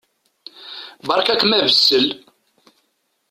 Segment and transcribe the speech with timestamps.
[1.07, 2.05] Beṛka-kem abessel.